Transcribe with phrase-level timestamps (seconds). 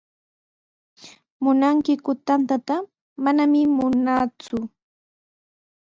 [1.43, 2.75] ¿Munankiku tantata?
[3.23, 4.57] Manami munaaku.